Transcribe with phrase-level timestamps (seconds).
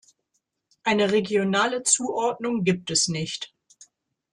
[0.83, 3.53] Eine regionale Zuordnung gibt es nicht.